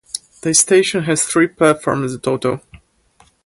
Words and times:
The 0.41 0.55
station 0.55 1.03
has 1.03 1.25
three 1.27 1.47
platforms 1.47 2.11
in 2.15 2.21
total. 2.21 2.61